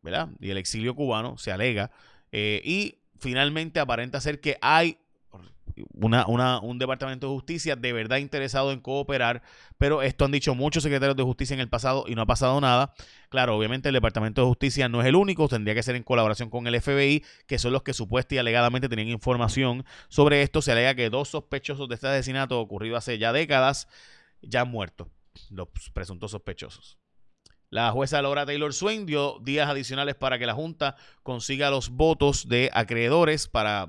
¿verdad? 0.02 0.28
Y 0.40 0.50
el 0.50 0.58
exilio 0.58 0.94
cubano 0.94 1.36
se 1.38 1.52
alega. 1.52 1.90
y 2.32 2.98
finalmente 3.18 3.80
aparenta 3.80 4.20
ser 4.20 4.40
que 4.40 4.58
hay 4.60 4.98
una, 5.94 6.60
un 6.60 6.78
departamento 6.78 7.26
de 7.28 7.34
justicia 7.34 7.76
de 7.76 7.92
verdad 7.92 8.18
interesado 8.18 8.72
en 8.72 8.80
cooperar, 8.80 9.42
pero 9.78 10.02
esto 10.02 10.24
han 10.24 10.32
dicho 10.32 10.54
muchos 10.54 10.82
secretarios 10.82 11.16
de 11.16 11.22
justicia 11.22 11.54
en 11.54 11.60
el 11.60 11.68
pasado 11.68 12.04
y 12.06 12.14
no 12.14 12.22
ha 12.22 12.26
pasado 12.26 12.60
nada. 12.60 12.94
Claro, 13.30 13.56
obviamente 13.56 13.88
el 13.88 13.94
departamento 13.94 14.42
de 14.42 14.48
justicia 14.48 14.88
no 14.88 15.00
es 15.00 15.06
el 15.06 15.16
único, 15.16 15.48
tendría 15.48 15.74
que 15.74 15.82
ser 15.82 15.96
en 15.96 16.02
colaboración 16.02 16.50
con 16.50 16.66
el 16.66 16.80
FBI, 16.80 17.24
que 17.46 17.58
son 17.58 17.72
los 17.72 17.82
que 17.82 17.92
supuestamente 17.92 18.34
y 18.34 18.38
alegadamente 18.38 18.88
tenían 18.88 19.08
información 19.08 19.84
sobre 20.08 20.42
esto. 20.42 20.60
Se 20.60 20.72
alega 20.72 20.94
que 20.94 21.08
dos 21.08 21.28
sospechosos 21.28 21.88
de 21.88 21.94
este 21.94 22.08
asesinato 22.08 22.60
ocurrido 22.60 22.96
hace 22.96 23.18
ya 23.18 23.32
décadas 23.32 23.88
ya 24.42 24.62
han 24.62 24.70
muerto, 24.70 25.08
los 25.50 25.68
presuntos 25.92 26.32
sospechosos. 26.32 26.98
La 27.70 27.90
jueza 27.92 28.22
Laura 28.22 28.46
Taylor 28.46 28.72
Swain 28.72 29.04
dio 29.04 29.38
días 29.42 29.68
adicionales 29.68 30.14
para 30.14 30.38
que 30.38 30.46
la 30.46 30.54
Junta 30.54 30.96
consiga 31.22 31.70
los 31.70 31.90
votos 31.90 32.48
de 32.48 32.70
acreedores 32.72 33.46
para 33.46 33.86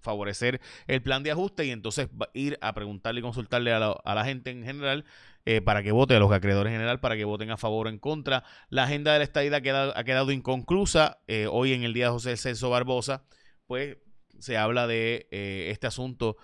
favorecer 0.00 0.60
el 0.86 1.02
plan 1.02 1.22
de 1.22 1.30
ajuste 1.30 1.64
y 1.64 1.70
entonces 1.70 2.08
ir 2.34 2.58
a 2.60 2.74
preguntarle 2.74 3.20
y 3.20 3.22
consultarle 3.22 3.72
a 3.72 3.78
la, 3.78 4.24
gente 4.24 4.50
en 4.50 4.62
general 4.62 5.06
eh, 5.46 5.62
para 5.62 5.82
que 5.82 5.92
vote, 5.92 6.14
a 6.14 6.18
los 6.18 6.32
acreedores 6.32 6.70
en 6.70 6.78
general, 6.78 7.00
para 7.00 7.16
que 7.16 7.24
voten 7.24 7.50
a 7.50 7.56
favor 7.56 7.86
o 7.86 7.90
en 7.90 7.98
contra. 7.98 8.44
La 8.68 8.84
agenda 8.84 9.14
de 9.14 9.18
la 9.18 9.24
estadía 9.24 9.56
ha 9.56 9.60
quedado, 9.62 9.96
ha 9.96 10.04
quedado 10.04 10.30
inconclusa. 10.30 11.18
Eh, 11.26 11.48
hoy 11.50 11.72
en 11.72 11.82
el 11.82 11.94
día 11.94 12.06
de 12.06 12.10
José 12.10 12.36
Celso 12.36 12.68
Barbosa, 12.68 13.24
pues 13.66 13.96
se 14.38 14.58
habla 14.58 14.86
de 14.86 15.28
eh, 15.30 15.68
este 15.70 15.86
asunto 15.86 16.36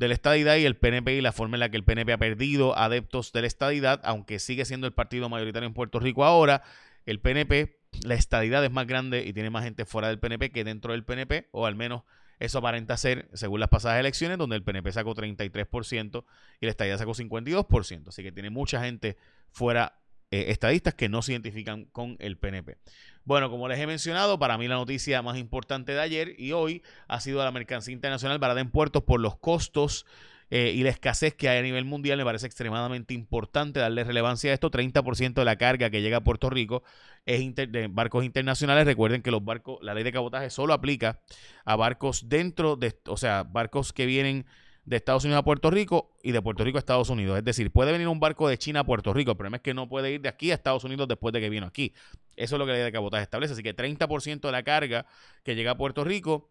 de 0.00 0.08
la 0.08 0.14
estadidad 0.14 0.56
y 0.56 0.64
el 0.64 0.76
PNP 0.76 1.12
y 1.16 1.20
la 1.20 1.30
forma 1.30 1.56
en 1.56 1.60
la 1.60 1.68
que 1.68 1.76
el 1.76 1.84
PNP 1.84 2.14
ha 2.14 2.18
perdido 2.18 2.76
adeptos 2.76 3.34
de 3.34 3.42
la 3.42 3.46
estadidad, 3.46 4.00
aunque 4.02 4.38
sigue 4.38 4.64
siendo 4.64 4.86
el 4.86 4.94
partido 4.94 5.28
mayoritario 5.28 5.66
en 5.66 5.74
Puerto 5.74 6.00
Rico 6.00 6.24
ahora, 6.24 6.62
el 7.04 7.20
PNP, 7.20 7.76
la 8.02 8.14
estadidad 8.14 8.64
es 8.64 8.70
más 8.70 8.86
grande 8.86 9.26
y 9.26 9.34
tiene 9.34 9.50
más 9.50 9.62
gente 9.62 9.84
fuera 9.84 10.08
del 10.08 10.18
PNP 10.18 10.52
que 10.52 10.64
dentro 10.64 10.92
del 10.92 11.04
PNP, 11.04 11.48
o 11.52 11.66
al 11.66 11.74
menos 11.74 12.04
eso 12.38 12.60
aparenta 12.60 12.96
ser 12.96 13.28
según 13.34 13.60
las 13.60 13.68
pasadas 13.68 14.00
elecciones, 14.00 14.38
donde 14.38 14.56
el 14.56 14.62
PNP 14.62 14.90
sacó 14.90 15.14
33% 15.14 16.24
y 16.62 16.64
la 16.64 16.70
estadidad 16.70 16.96
sacó 16.96 17.12
52%, 17.12 18.08
así 18.08 18.22
que 18.22 18.32
tiene 18.32 18.48
mucha 18.48 18.82
gente 18.82 19.18
fuera 19.50 19.99
eh, 20.30 20.46
estadistas 20.48 20.94
que 20.94 21.08
no 21.08 21.22
se 21.22 21.32
identifican 21.32 21.86
con 21.86 22.16
el 22.20 22.36
PNP. 22.36 22.78
Bueno, 23.24 23.50
como 23.50 23.68
les 23.68 23.78
he 23.78 23.86
mencionado, 23.86 24.38
para 24.38 24.56
mí 24.58 24.68
la 24.68 24.76
noticia 24.76 25.22
más 25.22 25.36
importante 25.36 25.92
de 25.92 26.00
ayer 26.00 26.34
y 26.38 26.52
hoy 26.52 26.82
ha 27.08 27.20
sido 27.20 27.42
la 27.42 27.50
mercancía 27.50 27.92
internacional 27.92 28.38
varada 28.38 28.60
en 28.60 28.70
puertos 28.70 29.02
por 29.02 29.20
los 29.20 29.36
costos 29.36 30.06
eh, 30.50 30.72
y 30.74 30.82
la 30.82 30.90
escasez 30.90 31.34
que 31.34 31.48
hay 31.48 31.58
a 31.58 31.62
nivel 31.62 31.84
mundial. 31.84 32.18
Me 32.18 32.24
parece 32.24 32.46
extremadamente 32.46 33.14
importante 33.14 33.80
darle 33.80 34.04
relevancia 34.04 34.50
a 34.50 34.54
esto. 34.54 34.70
30% 34.70 35.34
de 35.34 35.44
la 35.44 35.56
carga 35.56 35.90
que 35.90 36.02
llega 36.02 36.18
a 36.18 36.24
Puerto 36.24 36.50
Rico 36.50 36.82
es 37.24 37.54
de 37.54 37.88
barcos 37.88 38.24
internacionales. 38.24 38.86
Recuerden 38.86 39.22
que 39.22 39.30
los 39.30 39.44
barcos, 39.44 39.78
la 39.82 39.94
ley 39.94 40.04
de 40.04 40.12
cabotaje 40.12 40.50
solo 40.50 40.74
aplica 40.74 41.20
a 41.64 41.76
barcos 41.76 42.28
dentro 42.28 42.76
de, 42.76 42.98
o 43.06 43.16
sea, 43.16 43.44
barcos 43.44 43.92
que 43.92 44.06
vienen 44.06 44.46
de 44.90 44.96
Estados 44.96 45.24
Unidos 45.24 45.38
a 45.38 45.44
Puerto 45.44 45.70
Rico 45.70 46.10
y 46.20 46.32
de 46.32 46.42
Puerto 46.42 46.64
Rico 46.64 46.76
a 46.76 46.80
Estados 46.80 47.10
Unidos. 47.10 47.38
Es 47.38 47.44
decir, 47.44 47.70
puede 47.70 47.92
venir 47.92 48.08
un 48.08 48.18
barco 48.18 48.48
de 48.48 48.58
China 48.58 48.80
a 48.80 48.84
Puerto 48.84 49.12
Rico. 49.12 49.30
El 49.30 49.36
problema 49.36 49.58
es 49.58 49.62
que 49.62 49.72
no 49.72 49.88
puede 49.88 50.10
ir 50.10 50.20
de 50.20 50.28
aquí 50.28 50.50
a 50.50 50.54
Estados 50.54 50.82
Unidos 50.82 51.06
después 51.06 51.32
de 51.32 51.40
que 51.40 51.48
vino 51.48 51.64
aquí. 51.64 51.94
Eso 52.34 52.56
es 52.56 52.58
lo 52.58 52.66
que 52.66 52.72
la 52.72 52.78
ley 52.78 52.84
de 52.86 52.90
cabotaje 52.90 53.22
establece. 53.22 53.52
Así 53.52 53.62
que 53.62 53.74
30% 53.74 54.40
de 54.40 54.50
la 54.50 54.64
carga 54.64 55.06
que 55.44 55.54
llega 55.54 55.70
a 55.70 55.76
Puerto 55.76 56.02
Rico 56.02 56.50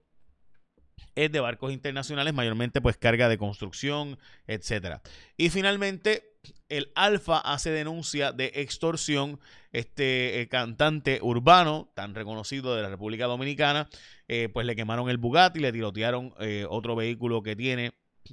es 1.16 1.30
de 1.34 1.42
barcos 1.42 1.74
internacionales, 1.74 2.34
mayormente 2.34 2.80
pues 2.80 2.96
carga 2.96 3.28
de 3.28 3.38
construcción, 3.38 4.18
etcétera. 4.48 5.02
Y 5.36 5.50
finalmente, 5.50 6.38
el 6.70 6.94
Alfa 6.96 7.40
hace 7.40 7.72
denuncia 7.72 8.32
de 8.32 8.54
extorsión. 8.56 9.42
Este 9.74 10.40
eh, 10.40 10.48
cantante 10.48 11.20
urbano, 11.22 11.92
tan 11.94 12.16
reconocido 12.16 12.74
de 12.74 12.84
la 12.84 12.90
República 12.90 13.26
Dominicana, 13.26 13.90
eh, 14.30 14.48
pues 14.48 14.66
le 14.66 14.78
quemaron 14.78 15.10
el 15.10 15.18
Bugatti, 15.18 15.60
le 15.60 15.74
tirotearon 15.74 16.34
eh, 16.40 16.66
otro 16.70 16.96
vehículo 16.96 17.44
que 17.44 17.58
tiene 17.58 17.92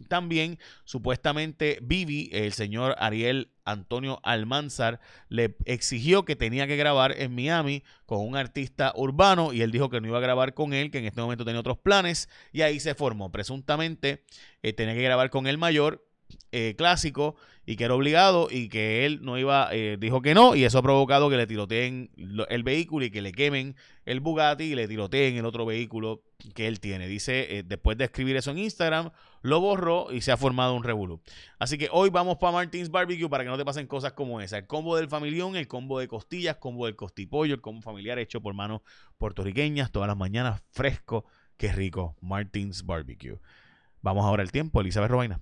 también, 0.09 0.59
supuestamente, 0.85 1.79
Vivi, 1.83 2.29
el 2.33 2.53
señor 2.53 2.95
Ariel 2.99 3.51
Antonio 3.65 4.21
Almanzar, 4.23 5.01
le 5.29 5.57
exigió 5.65 6.25
que 6.25 6.37
tenía 6.37 6.67
que 6.67 6.77
grabar 6.77 7.13
en 7.19 7.35
Miami 7.35 7.83
con 8.05 8.27
un 8.27 8.37
artista 8.37 8.93
urbano 8.97 9.53
y 9.53 9.63
él 9.63 9.73
dijo 9.73 9.91
que 9.91 10.01
no 10.01 10.09
iba 10.09 10.19
a 10.19 10.23
grabar 10.23 10.55
con 10.55 10.73
él, 10.73 10.91
que 10.91 10.99
en 10.99 11.07
este 11.07 11.21
momento 11.21 11.45
tenía 11.45 11.61
otros 11.61 11.79
planes 11.79 12.29
y 12.53 12.63
ahí 12.63 12.81
se 12.81 12.95
formó. 12.95 13.33
Presuntamente, 13.33 14.25
eh, 14.63 14.73
tenía 14.73 14.95
que 14.95 15.03
grabar 15.03 15.31
con 15.31 15.47
el 15.47 15.59
mayor 15.59 16.07
eh, 16.53 16.75
clásico 16.77 17.37
y 17.67 17.77
que 17.77 17.85
era 17.85 17.95
obligado 17.95 18.49
y 18.51 18.69
que 18.69 19.05
él 19.05 19.21
no 19.23 19.37
iba, 19.39 19.69
eh, 19.73 19.97
dijo 19.99 20.23
que 20.23 20.35
no 20.35 20.55
y 20.55 20.65
eso 20.65 20.79
ha 20.79 20.83
provocado 20.83 21.29
que 21.29 21.37
le 21.37 21.47
tiroteen 21.47 22.11
el 22.49 22.63
vehículo 22.63 23.05
y 23.05 23.11
que 23.11 23.21
le 23.21 23.33
quemen 23.33 23.77
el 24.05 24.21
Bugatti 24.21 24.65
y 24.65 24.75
le 24.75 24.89
tiroteen 24.89 25.37
el 25.37 25.45
otro 25.45 25.67
vehículo 25.67 26.23
que 26.55 26.69
él 26.69 26.81
tiene. 26.81 27.09
Dice, 27.09 27.59
eh, 27.59 27.63
después 27.65 27.99
de 27.99 28.05
escribir 28.05 28.37
eso 28.37 28.53
en 28.53 28.59
Instagram, 28.59 29.11
lo 29.43 29.61
borró 29.61 30.13
y 30.13 30.21
se 30.21 30.33
ha 30.33 30.37
formado 30.37 30.75
un 30.75 30.85
revolú. 30.85 31.21
Así 31.59 31.79
que 31.79 31.89
hoy 31.93 32.11
vamos 32.11 32.37
para 32.39 32.53
Martins 32.53 32.91
Barbecue 32.91 33.29
para 33.29 33.45
que 33.45 33.51
no 33.51 33.57
te 33.57 33.65
pasen 33.65 33.87
cosas 33.87 34.13
como 34.13 34.41
esa. 34.41 34.59
El 34.59 34.67
combo 34.67 34.97
del 34.97 35.09
familión, 35.09 35.57
el 35.57 35.69
combo 35.69 35.99
de 35.99 36.09
costillas, 36.09 36.57
combo 36.57 36.87
del 36.87 36.97
costipollo, 36.97 37.55
el 37.55 37.61
combo 37.61 37.83
familiar 37.83 38.19
hecho 38.19 38.41
por 38.41 38.55
manos 38.55 38.83
puertorriqueñas 39.19 39.91
todas 39.91 40.09
las 40.09 40.17
mañanas, 40.17 40.63
fresco, 40.71 41.25
qué 41.57 41.73
rico. 41.73 42.17
Martins 42.21 42.85
Barbecue. 42.85 43.39
Vamos 44.03 44.25
ahora 44.25 44.43
al 44.43 44.53
tiempo, 44.53 44.81
Elizabeth 44.81 45.11
Robaina. 45.11 45.41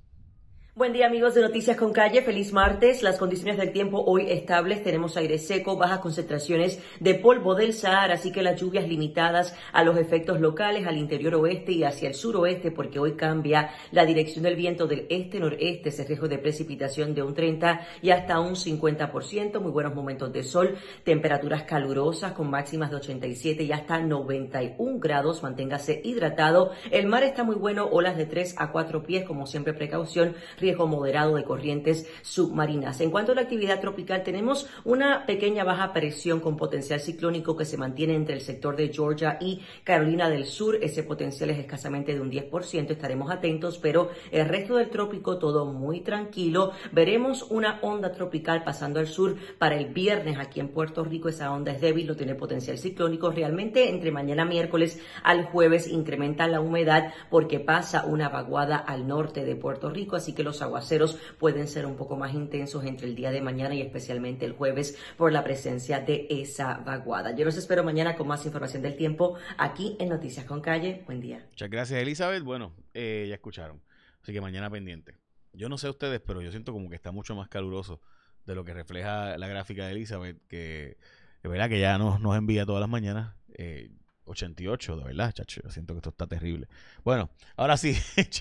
Buen 0.76 0.93
día 0.93 1.07
amigos 1.07 1.37
de 1.37 1.40
Noticias 1.40 1.76
con 1.76 1.93
Calle, 1.93 2.21
feliz 2.23 2.52
martes. 2.52 3.04
Las 3.04 3.16
condiciones 3.16 3.59
del 3.59 3.71
tiempo 3.71 4.02
hoy 4.04 4.28
estables, 4.28 4.83
tenemos 4.83 5.16
aire 5.16 5.38
seco, 5.38 5.76
bajas 5.76 6.00
concentraciones 6.00 6.81
de 6.99 7.14
polvo 7.14 7.54
del 7.54 7.75
Sahara, 7.75 8.14
así 8.14 8.33
que 8.33 8.43
las 8.43 8.61
lluvias 8.61 8.88
limitadas 8.88 9.54
a 9.73 9.85
los 9.85 9.97
efectos 9.97 10.40
locales 10.40 10.85
al 10.88 10.99
interior 10.99 11.37
oeste 11.37 11.71
y 11.71 11.85
hacia 11.85 12.09
el 12.09 12.14
suroeste, 12.16 12.73
porque 12.73 12.99
hoy 12.99 13.12
cambia 13.12 13.71
la 13.93 14.04
dirección 14.04 14.43
del 14.43 14.57
viento 14.57 14.88
del 14.88 15.07
este-noreste, 15.11 15.93
se 15.93 16.02
riesgo 16.07 16.26
de 16.26 16.38
precipitación 16.38 17.14
de 17.14 17.23
un 17.23 17.35
30 17.35 17.87
y 18.02 18.11
hasta 18.11 18.40
un 18.40 18.57
50%, 18.57 19.61
muy 19.61 19.71
buenos 19.71 19.95
momentos 19.95 20.33
de 20.33 20.43
sol, 20.43 20.75
temperaturas 21.04 21.62
calurosas 21.62 22.33
con 22.33 22.50
máximas 22.50 22.90
de 22.90 22.97
87 22.97 23.62
y 23.62 23.71
hasta 23.71 24.00
91 24.00 24.99
grados, 24.99 25.40
manténgase 25.40 26.00
hidratado. 26.02 26.73
El 26.90 27.07
mar 27.07 27.23
está 27.23 27.45
muy 27.45 27.54
bueno, 27.54 27.87
olas 27.93 28.16
de 28.16 28.26
3 28.26 28.57
a 28.59 28.73
4 28.73 29.04
pies, 29.04 29.25
como 29.25 29.47
siempre 29.47 29.73
precaución 29.73 30.35
riesgo 30.64 30.87
moderado 30.87 31.37
de 31.37 31.44
corrientes 31.44 32.06
submarinas. 32.23 33.00
En 33.02 33.11
cuanto 33.11 33.33
a 33.33 33.35
la 33.35 33.42
actividad 33.42 33.80
tropical, 33.80 34.23
tenemos 34.23 34.66
una 34.85 35.26
pequeña 35.26 35.62
baja 35.62 35.92
presión 35.92 36.40
con 36.40 36.56
potencial 36.56 37.00
ciclónico 37.00 37.54
que 37.54 37.66
se 37.66 37.76
mantiene 37.76 38.14
entre 38.14 38.35
el 38.35 38.40
sector 38.40 38.75
de 38.75 38.88
Georgia 38.88 39.37
y 39.40 39.61
Carolina 39.85 40.30
del 40.30 40.47
Sur. 40.47 40.78
Ese 40.80 41.02
potencial 41.02 41.50
es 41.50 41.59
escasamente 41.59 42.14
de 42.14 42.21
un 42.21 42.30
10%. 42.30 42.90
Estaremos 42.90 43.30
atentos, 43.30 43.78
pero 43.78 44.09
el 44.33 44.49
resto 44.49 44.76
del 44.76 44.88
trópico 44.88 45.38
todo 45.38 45.66
muy 45.66 46.00
tranquilo. 46.00 46.73
Veremos 46.92 47.42
una 47.50 47.78
onda 47.83 48.11
tropical 48.12 48.64
pasando 48.64 49.00
al 49.00 49.06
sur 49.06 49.37
para 49.59 49.76
el 49.76 49.92
viernes 49.92 50.38
aquí 50.38 50.61
en 50.61 50.68
Puerto 50.68 51.04
Rico. 51.04 51.28
Esa 51.28 51.52
onda 51.52 51.73
es 51.73 51.80
débil, 51.83 52.06
no 52.06 52.16
tiene 52.16 52.35
potencial 52.35 52.78
ciclónico. 52.78 53.30
Realmente 53.30 53.90
entre 53.90 54.11
mañana 54.11 54.47
miércoles 54.47 54.99
al 55.23 55.44
jueves 55.44 55.88
incrementa 55.88 56.49
la 56.49 56.61
humedad 56.61 57.12
porque 57.28 57.61
pasa 57.61 58.06
una 58.06 58.30
vaguada 58.30 58.78
al 58.78 59.06
norte 59.06 59.44
de 59.44 59.56
Puerto 59.56 59.90
Rico, 59.90 60.16
así 60.16 60.33
que 60.33 60.42
los 60.42 60.53
aguaceros 60.62 61.18
pueden 61.38 61.68
ser 61.68 61.87
un 61.87 61.96
poco 61.96 62.16
más 62.16 62.34
intensos 62.34 62.84
entre 62.84 63.06
el 63.06 63.14
día 63.14 63.30
de 63.30 63.40
mañana 63.40 63.75
y 63.75 63.82
especialmente 63.82 64.44
el 64.44 64.52
jueves 64.52 64.99
por 65.16 65.32
la 65.32 65.44
presencia 65.44 66.00
de 66.00 66.26
esa 66.30 66.78
vaguada. 66.78 67.34
Yo 67.34 67.44
los 67.44 67.56
espero 67.56 67.84
mañana 67.84 68.16
con 68.16 68.28
más 68.28 68.44
información 68.46 68.82
del 68.82 68.96
tiempo 68.96 69.37
aquí 69.58 69.96
en 69.99 70.08
Noticias 70.08 70.44
con 70.44 70.61
Calle. 70.61 71.02
Buen 71.06 71.20
día. 71.20 71.46
Muchas 71.50 71.70
gracias, 71.70 72.00
Elizabeth. 72.00 72.42
Bueno, 72.42 72.75
eh, 72.92 73.26
ya 73.28 73.34
escucharon. 73.34 73.82
Así 74.23 74.32
que 74.32 74.40
mañana 74.40 74.70
pendiente. 74.70 75.16
Yo 75.52 75.68
no 75.68 75.78
sé 75.78 75.88
ustedes, 75.88 76.20
pero 76.20 76.42
yo 76.42 76.50
siento 76.50 76.73
como 76.73 76.88
que 76.88 76.96
está 76.96 77.12
mucho 77.12 77.34
más 77.34 77.49
caluroso 77.49 78.00
de 78.46 78.54
lo 78.54 78.64
que 78.64 78.75
refleja 78.75 79.38
la 79.38 79.49
gráfica 79.49 79.87
de 79.87 79.92
Elizabeth, 79.92 80.38
que 80.49 80.99
es 81.42 81.50
verdad 81.50 81.68
que 81.68 81.80
ya 81.80 81.99
nos, 81.99 82.20
nos 82.20 82.37
envía 82.37 82.66
todas 82.66 82.80
las 82.80 82.90
mañanas. 82.90 83.34
Eh, 83.56 83.90
88, 84.26 84.96
de 84.96 85.04
verdad, 85.04 85.32
chacho. 85.32 85.61
Siento 85.70 85.94
que 85.94 85.99
esto 85.99 86.11
está 86.11 86.26
terrible. 86.26 86.68
Bueno, 87.04 87.30
ahora 87.56 87.76
sí. 87.76 87.96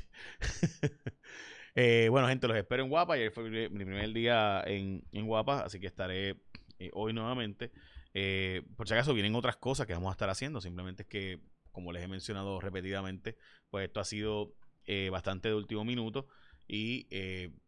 Eh, 1.75 2.07
bueno, 2.09 2.27
gente, 2.27 2.47
los 2.47 2.57
espero 2.57 2.83
en 2.83 2.89
Guapa. 2.89 3.15
Ayer 3.15 3.31
fue 3.31 3.49
mi 3.49 3.67
primer 3.69 4.13
día 4.13 4.63
en, 4.65 5.03
Guapa, 5.11 5.61
así 5.61 5.79
que 5.79 5.87
estaré 5.87 6.37
eh, 6.79 6.91
hoy 6.93 7.13
nuevamente. 7.13 7.71
Eh, 8.13 8.61
por 8.75 8.87
si 8.87 8.93
acaso 8.93 9.13
vienen 9.13 9.35
otras 9.35 9.57
cosas 9.57 9.87
que 9.87 9.93
vamos 9.93 10.09
a 10.09 10.13
estar 10.13 10.29
haciendo. 10.29 10.61
Simplemente 10.61 11.03
es 11.03 11.09
que, 11.09 11.39
como 11.71 11.91
les 11.91 12.03
he 12.03 12.07
mencionado 12.07 12.59
repetidamente, 12.59 13.37
pues 13.69 13.85
esto 13.85 13.99
ha 13.99 14.05
sido 14.05 14.55
bastante 15.11 15.49
de 15.49 15.55
último 15.55 15.83
minuto. 15.85 16.27
Y 16.67 17.07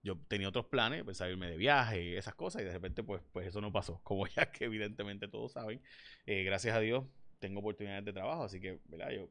yo 0.03 0.17
tenía 0.27 0.50
otros 0.50 0.65
planes, 0.65 1.03
pensaba 1.03 1.29
irme 1.29 1.50
de 1.50 1.57
viaje 1.57 2.03
y 2.03 2.15
esas 2.15 2.35
cosas, 2.35 2.62
y 2.62 2.65
de 2.65 2.71
repente, 2.71 3.03
pues, 3.03 3.21
pues 3.31 3.47
eso 3.47 3.62
no 3.62 3.71
pasó. 3.71 4.00
Como 4.03 4.27
ya 4.27 4.51
que 4.51 4.65
evidentemente 4.65 5.27
todos 5.27 5.53
saben, 5.53 5.81
gracias 6.25 6.75
a 6.75 6.79
Dios 6.79 7.05
tengo 7.39 7.59
oportunidades 7.59 8.05
de 8.05 8.13
trabajo, 8.13 8.43
así 8.43 8.59
que, 8.59 8.79
¿verdad? 8.85 9.12
Yo, 9.12 9.29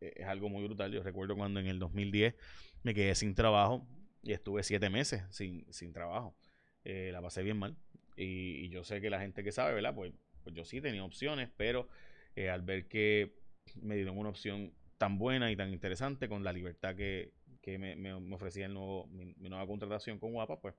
es 0.00 0.26
algo 0.26 0.48
muy 0.48 0.64
brutal. 0.64 0.92
Yo 0.92 1.02
recuerdo 1.02 1.36
cuando 1.36 1.60
en 1.60 1.66
el 1.66 1.78
2010 1.78 2.34
me 2.82 2.94
quedé 2.94 3.14
sin 3.14 3.34
trabajo 3.34 3.86
y 4.22 4.32
estuve 4.32 4.62
siete 4.62 4.90
meses 4.90 5.22
sin, 5.30 5.66
sin 5.72 5.92
trabajo. 5.92 6.36
la 6.84 7.20
pasé 7.22 7.42
bien 7.42 7.58
mal. 7.58 7.76
Y, 8.16 8.68
yo 8.68 8.84
sé 8.84 9.00
que 9.00 9.10
la 9.10 9.20
gente 9.20 9.42
que 9.42 9.52
sabe, 9.52 9.74
¿verdad? 9.74 9.94
Pues, 9.94 10.12
pues 10.42 10.54
yo 10.54 10.64
sí 10.64 10.80
tenía 10.80 11.04
opciones, 11.04 11.50
pero 11.56 11.88
al 12.36 12.62
ver 12.62 12.86
que 12.86 13.34
me 13.82 13.96
dieron 13.96 14.18
una 14.18 14.28
opción 14.28 14.72
tan 14.98 15.18
buena 15.18 15.50
y 15.50 15.56
tan 15.56 15.72
interesante 15.72 16.28
con 16.28 16.44
la 16.44 16.52
libertad 16.52 16.94
que, 16.94 17.32
que 17.60 17.78
me, 17.78 17.96
me, 17.96 18.12
ofrecía 18.34 18.66
el 18.66 18.74
nuevo, 18.74 19.06
mi, 19.08 19.34
nueva 19.38 19.66
contratación 19.66 20.18
con 20.18 20.32
Guapa, 20.32 20.60
pues 20.60 20.74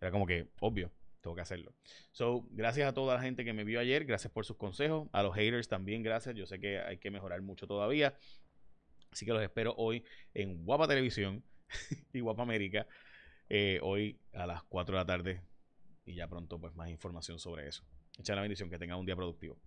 era 0.00 0.10
como 0.10 0.26
que 0.26 0.48
obvio, 0.60 0.92
tengo 1.20 1.34
que 1.34 1.42
hacerlo. 1.42 1.74
So, 2.12 2.46
gracias 2.50 2.88
a 2.88 2.94
toda 2.94 3.14
la 3.14 3.22
gente 3.22 3.44
que 3.44 3.52
me 3.52 3.64
vio 3.64 3.80
ayer, 3.80 4.04
gracias 4.04 4.32
por 4.32 4.44
sus 4.44 4.56
consejos, 4.56 5.08
a 5.12 5.22
los 5.22 5.34
haters 5.34 5.68
también 5.68 6.02
gracias, 6.02 6.34
yo 6.34 6.46
sé 6.46 6.60
que 6.60 6.80
hay 6.80 6.98
que 6.98 7.10
mejorar 7.10 7.40
mucho 7.42 7.66
todavía, 7.66 8.14
así 9.12 9.24
que 9.26 9.32
los 9.32 9.42
espero 9.42 9.74
hoy 9.76 10.04
en 10.34 10.64
Guapa 10.64 10.88
Televisión 10.88 11.42
y 12.12 12.20
Guapa 12.20 12.42
América, 12.42 12.86
eh, 13.48 13.78
hoy 13.82 14.18
a 14.32 14.46
las 14.46 14.62
4 14.64 14.96
de 14.96 15.00
la 15.00 15.06
tarde 15.06 15.42
y 16.04 16.14
ya 16.14 16.26
pronto 16.28 16.58
pues 16.58 16.74
más 16.74 16.88
información 16.88 17.38
sobre 17.38 17.68
eso. 17.68 17.84
Echa 18.18 18.34
la 18.34 18.42
bendición, 18.42 18.68
que 18.68 18.78
tengan 18.78 18.98
un 18.98 19.06
día 19.06 19.14
productivo. 19.14 19.58